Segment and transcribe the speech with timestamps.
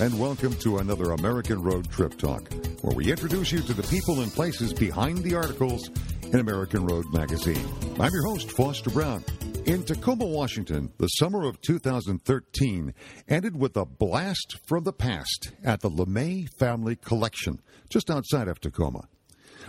[0.00, 4.22] and welcome to another American Road Trip Talk, where we introduce you to the people
[4.22, 5.88] and places behind the articles
[6.22, 7.64] in American Road Magazine.
[8.00, 9.24] I'm your host, Foster Brown.
[9.66, 12.92] In Tacoma, Washington, the summer of 2013
[13.28, 18.60] ended with a blast from the past at the LeMay Family Collection, just outside of
[18.60, 19.06] Tacoma.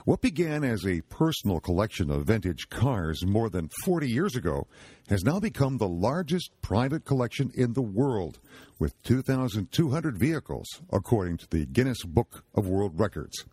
[0.03, 4.67] What began as a personal collection of vintage cars more than 40 years ago
[5.07, 8.39] has now become the largest private collection in the world,
[8.77, 13.45] with 2,200 vehicles, according to the Guinness Book of World Records.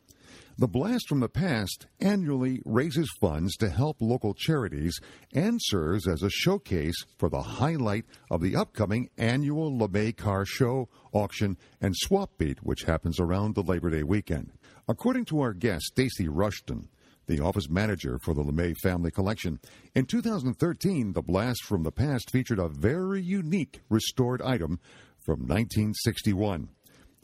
[0.58, 5.00] The Blast from the Past annually raises funds to help local charities
[5.32, 10.88] and serves as a showcase for the highlight of the upcoming annual LeMay Car Show,
[11.12, 14.52] Auction, and Swap Meet, which happens around the Labor Day weekend.
[14.88, 16.88] According to our guest, Stacy Rushton,
[17.26, 19.60] the office manager for the LeMay Family Collection,
[19.94, 24.80] in 2013, the Blast from the Past featured a very unique restored item
[25.20, 26.68] from 1961.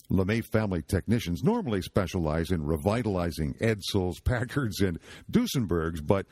[0.09, 4.99] LeMay family technicians normally specialize in revitalizing Edsels, Packards, and
[5.31, 6.27] Duesenbergs, but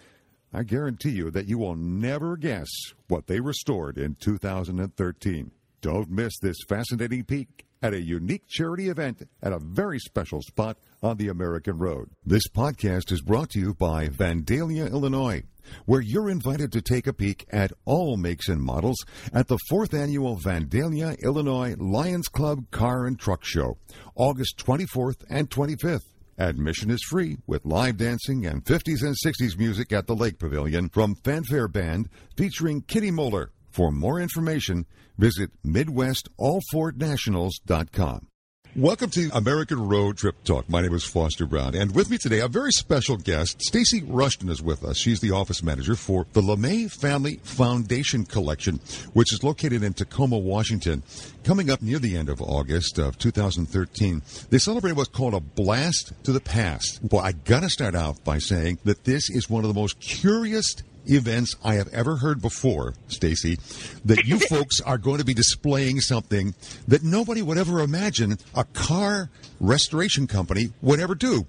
[0.53, 2.69] I guarantee you that you will never guess
[3.09, 5.51] what they restored in 2013.
[5.83, 10.79] Don't miss this fascinating peek at a unique charity event at a very special spot
[11.03, 12.11] on the American Road.
[12.25, 15.43] This podcast is brought to you by Vandalia, Illinois,
[15.85, 19.95] where you're invited to take a peek at all makes and models at the fourth
[19.95, 23.79] annual Vandalia, Illinois Lions Club Car and Truck Show,
[24.15, 26.05] August 24th and 25th.
[26.39, 30.91] Admission is free with live dancing and 50s and 60s music at the Lake Pavilion
[30.91, 33.53] from Fanfare Band featuring Kitty Moeller.
[33.77, 34.87] For more information,
[35.19, 38.27] visit MidwestAllFordNationals.com.
[38.75, 40.67] Welcome to American Road Trip Talk.
[40.71, 43.61] My name is Foster Brown, and with me today, a very special guest.
[43.61, 44.97] Stacy Rushton is with us.
[44.97, 48.81] She's the office manager for the LeMay Family Foundation Collection,
[49.13, 51.03] which is located in Tacoma, Washington.
[51.45, 56.15] Coming up near the end of August of 2013, they celebrate what's called a blast
[56.25, 57.01] to the past.
[57.11, 60.65] Well, I gotta start out by saying that this is one of the most curious
[61.07, 63.59] events I have ever heard before, Stacy,
[64.05, 66.55] that you folks are going to be displaying something
[66.89, 69.31] that nobody would ever imagine a car
[69.61, 71.47] restoration company would ever do.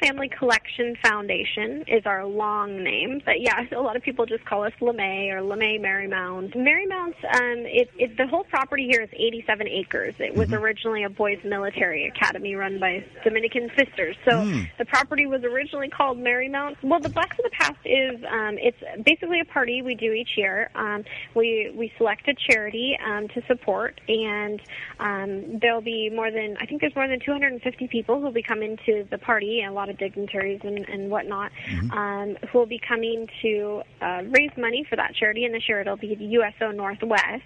[0.00, 4.64] Family Collection Foundation is our long name, but yeah, a lot of people just call
[4.64, 6.56] us LeMay or LeMay Marymount.
[6.56, 10.14] Marymount, um, it, it, the whole property here is 87 acres.
[10.18, 10.62] It was mm-hmm.
[10.62, 14.16] originally a boys' military academy run by Dominican sisters.
[14.24, 14.68] So mm.
[14.78, 16.76] the property was originally called Marymount.
[16.82, 20.30] Well, the Blast of the Past is um, it's basically a party we do each
[20.36, 20.70] year.
[20.74, 24.60] Um, we we select a charity um, to support, and
[24.98, 28.42] um, there'll be more than I think there's more than 250 people who will be
[28.42, 31.90] coming to the party, and a lot of dignitaries and, and whatnot, mm-hmm.
[31.90, 35.44] um, who will be coming to uh, raise money for that charity.
[35.44, 37.42] And this year it'll be the USO Northwest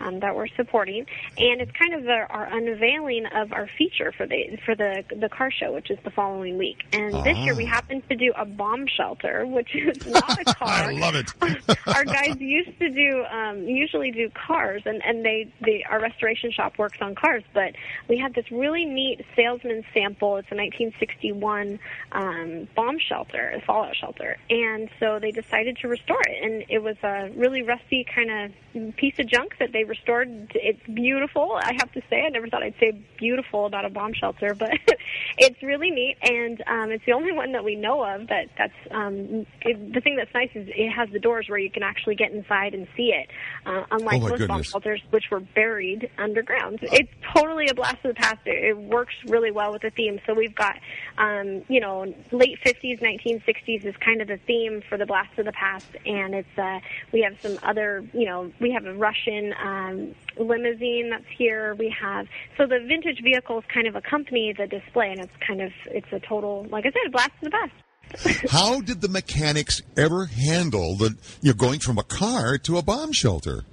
[0.00, 1.06] um, that we're supporting,
[1.38, 5.28] and it's kind of our, our unveiling of our feature for the for the the
[5.28, 6.84] car show, which is the following week.
[6.92, 7.22] And ah.
[7.22, 7.70] this year we ah.
[7.70, 10.68] happen to do a bomb shelter, which is not a car.
[10.68, 11.32] I love it.
[11.86, 16.50] our guys used to do um, usually do cars, and and they, they our restoration
[16.50, 17.74] shop works on cars, but
[18.08, 20.36] we had this really neat salesman sample.
[20.36, 21.78] It's a 1961
[22.12, 26.82] um, bomb shelter, a fallout shelter, and so they decided to restore it, and it
[26.82, 30.52] was a really rusty kind of piece of junk that they restored.
[30.54, 31.58] It's beautiful.
[31.62, 34.70] I have to say, I never thought I'd say beautiful about a bomb shelter, but
[35.38, 38.72] it's really neat, and um, it's the only one that we know of that that's
[38.90, 42.14] um, it, the thing that's nice is it has the doors where you can actually
[42.14, 43.28] get inside and see it,
[43.66, 44.48] uh, unlike oh most goodness.
[44.48, 46.78] bomb shelters which were buried underground.
[46.82, 48.38] It's totally a blast of the past.
[48.46, 50.20] It, it works really well with the theme.
[50.26, 50.76] So we've got,
[51.18, 55.46] um, you know, late 50s, 1960s is kind of the theme for the blast of
[55.46, 56.80] the past, and it's uh,
[57.12, 59.54] we have some other, you know, we have a Russian.
[59.62, 61.74] Um, um, limousine that's here.
[61.78, 62.26] We have
[62.56, 66.20] so the vintage vehicles kind of accompany the display, and it's kind of it's a
[66.20, 67.72] total, like I said, blast from the past.
[68.50, 72.82] How did the mechanics ever handle the you know going from a car to a
[72.82, 73.64] bomb shelter?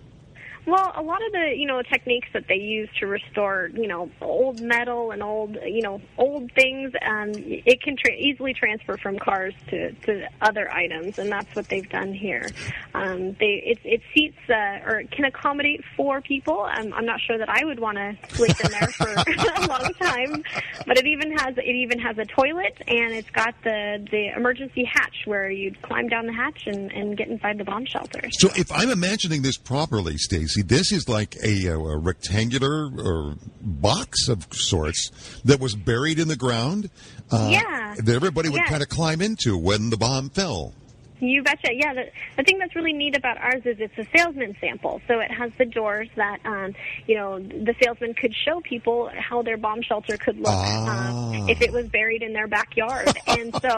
[0.66, 4.10] Well, a lot of the you know techniques that they use to restore you know
[4.22, 9.20] old metal and old you know old things, um, it can tra- easily transfer from
[9.20, 12.50] cars to, to other items, and that's what they've done here.
[12.94, 16.62] Um, they it, it seats uh, or can accommodate four people.
[16.62, 19.94] Um, I'm not sure that I would want to sleep in there for a long
[19.96, 20.44] time,
[20.88, 24.86] but it even has it even has a toilet and it's got the the emergency
[24.86, 28.22] hatch where you'd climb down the hatch and, and get inside the bomb shelter.
[28.32, 33.36] So, if I'm imagining this properly, Stacy See, this is like a, a rectangular or
[33.60, 35.10] box of sorts
[35.46, 36.92] that was buried in the ground.
[37.32, 37.96] Uh, yeah.
[37.98, 38.70] That everybody would yeah.
[38.70, 40.76] kind of climb into when the bomb fell.
[41.24, 41.70] You betcha.
[41.74, 42.06] Yeah, the,
[42.38, 45.02] the thing that's really neat about ours is it's a salesman sample.
[45.08, 46.74] So it has the doors that, um,
[47.08, 51.10] you know, the salesman could show people how their bomb shelter could look Ah.
[51.10, 53.08] um, if it was buried in their backyard.
[53.28, 53.70] and so,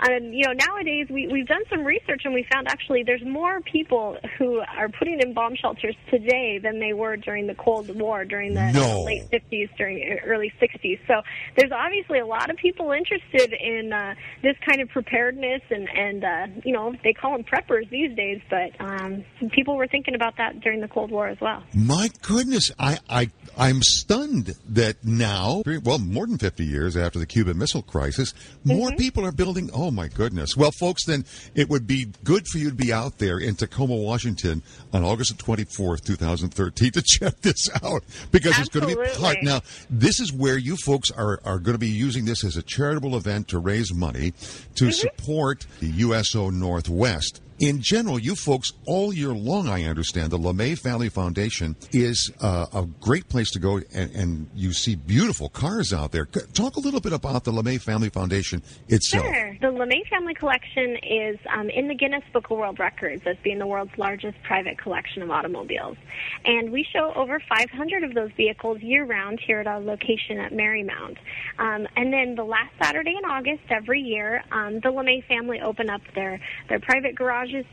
[0.00, 3.60] um, you know, nowadays we, we've done some research and we found actually there's more
[3.62, 8.24] people who are putting in bomb shelters today than they were during the Cold War,
[8.24, 9.02] during the No.
[9.04, 10.98] late 50s, during early 60s.
[11.06, 11.22] So
[11.56, 16.24] there's obviously a lot of people interested in uh, this kind of preparedness and, and
[16.24, 20.36] uh, you know, they call them preppers these days, but um, people were thinking about
[20.36, 21.62] that during the Cold War as well.
[21.74, 27.26] My goodness, I, I, I'm stunned that now, well, more than 50 years after the
[27.26, 28.34] Cuban Missile Crisis,
[28.64, 29.70] more people are building.
[29.72, 30.56] Oh, my goodness.
[30.56, 33.96] Well, folks, then it would be good for you to be out there in Tacoma,
[33.96, 39.08] Washington on August the 24th, 2013 to check this out because it's going to be
[39.18, 39.38] part.
[39.42, 42.62] Now, this is where you folks are, are going to be using this as a
[42.62, 44.32] charitable event to raise money
[44.76, 47.40] to support the USO Northwest.
[47.60, 52.64] In general, you folks all year long, I understand, the LeMay Family Foundation is uh,
[52.72, 56.24] a great place to go, and, and you see beautiful cars out there.
[56.24, 59.26] Talk a little bit about the LeMay Family Foundation itself.
[59.26, 59.56] Sure.
[59.60, 63.58] The LeMay Family Collection is um, in the Guinness Book of World Records as being
[63.58, 65.98] the world's largest private collection of automobiles.
[66.46, 70.52] And we show over 500 of those vehicles year round here at our location at
[70.54, 71.18] Marymount.
[71.58, 75.90] Um, and then the last Saturday in August every year, um, the LeMay family open
[75.90, 76.40] up their,
[76.70, 77.14] their private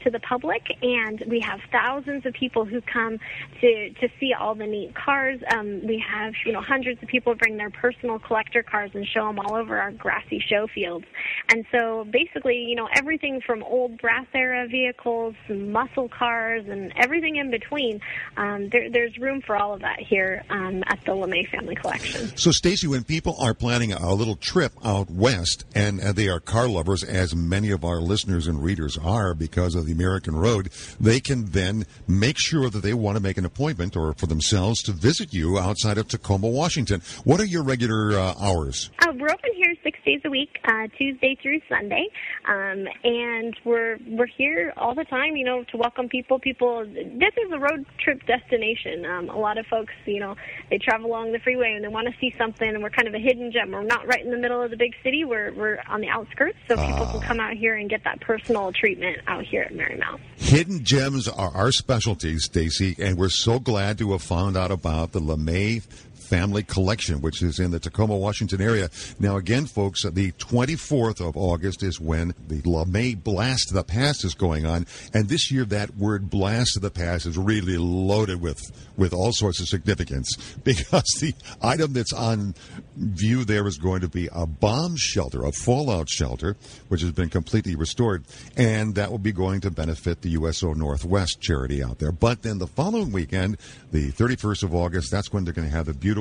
[0.03, 3.19] to the public, and we have thousands of people who come
[3.62, 5.39] to, to see all the neat cars.
[5.51, 9.27] Um, we have, you know, hundreds of people bring their personal collector cars and show
[9.27, 11.06] them all over our grassy show fields.
[11.50, 17.38] And so basically, you know, everything from old brass era vehicles, muscle cars, and everything
[17.38, 18.01] in between,
[18.38, 22.35] um, there, there's room for all of that here um, at the LeMay Family Collection.
[22.38, 26.39] So, Stacy, when people are planning a little trip out west, and uh, they are
[26.39, 30.69] car lovers, as many of our listeners and readers are because of the American Road,
[31.00, 34.81] they can then make sure that they want to make an appointment or for themselves
[34.84, 37.02] to visit you outside of Tacoma, Washington.
[37.24, 38.90] What are your regular uh, hours?
[39.00, 42.08] Uh, we're open here six days a week, uh, Tuesday through Sunday,
[42.46, 45.36] um, and we're we're here all the time.
[45.36, 46.40] You know, to welcome people.
[46.40, 49.06] People, this is a road trip destination.
[49.06, 50.36] Um, a lot of folks, you know,
[50.69, 53.14] they travel along the freeway and they want to see something, and we're kind of
[53.14, 53.72] a hidden gem.
[53.72, 55.24] We're not right in the middle of the big city.
[55.24, 58.72] We're we're on the outskirts, so people can come out here and get that personal
[58.72, 60.19] treatment out here at Marymount.
[60.38, 65.11] Hidden gems are our specialty, Stacy, and we're so glad to have found out about
[65.11, 65.83] the LeMay
[66.27, 68.89] Family Collection, which is in the Tacoma, Washington area.
[69.19, 74.25] Now, again, folks, the 24th of August is when the LeMay Blast of the Past
[74.25, 78.41] is going on, and this year that word "Blast of the Past" is really loaded
[78.41, 78.62] with
[78.97, 82.56] with all sorts of significance because the item that's on
[82.97, 86.57] view there is going to be a bomb shelter, a fallout shelter,
[86.89, 88.25] which has been completely restored,
[88.57, 92.12] and that will be going to benefit the USO Northwest charity out there.
[92.12, 93.57] But then the following weekend,
[93.91, 96.17] the 31st of August, that's when they're going to have the beautiful,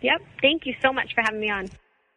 [0.03, 1.69] Yep, thank you so much for having me on.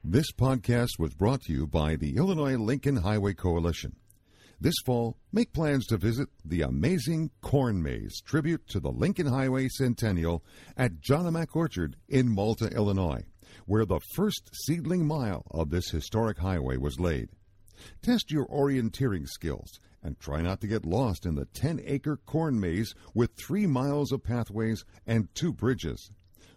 [0.04, 3.96] This podcast was brought to you by the Illinois Lincoln Highway Coalition.
[4.62, 9.68] This fall, make plans to visit the amazing Corn Maze tribute to the Lincoln Highway
[9.70, 10.44] Centennial
[10.78, 13.24] at John Orchard in Malta, Illinois,
[13.66, 17.30] where the first seedling mile of this historic highway was laid.
[18.04, 22.60] Test your orienteering skills and try not to get lost in the 10 acre corn
[22.60, 26.12] maze with three miles of pathways and two bridges.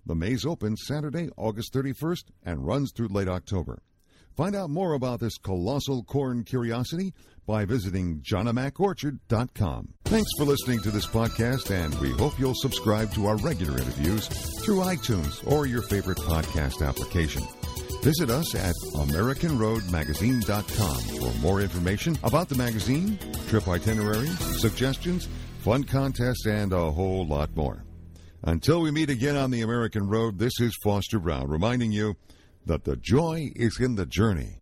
[0.05, 3.81] The maze opens Saturday, August 31st and runs through late October.
[4.37, 7.15] Find out more about this colossal corn curiosity
[7.47, 9.95] by visiting jonamacorchard.com.
[10.07, 14.27] Thanks for listening to this podcast, and we hope you'll subscribe to our regular interviews
[14.65, 17.43] through iTunes or your favorite podcast application.
[18.03, 25.29] Visit us at AmericanRoadMagazine.com for more information about the magazine, trip itineraries, suggestions,
[25.61, 27.85] fun contests, and a whole lot more.
[28.43, 32.17] Until we meet again on the American Road, this is Foster Brown reminding you
[32.67, 34.61] that the joy is in the journey